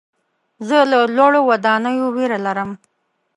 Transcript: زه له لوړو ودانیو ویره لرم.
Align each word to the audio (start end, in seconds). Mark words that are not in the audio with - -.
زه 0.67 0.77
له 0.91 0.97
لوړو 1.17 1.39
ودانیو 1.49 2.07
ویره 2.15 2.39
لرم. 2.45 2.71